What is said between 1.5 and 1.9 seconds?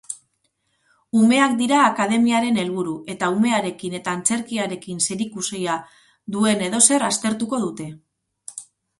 dira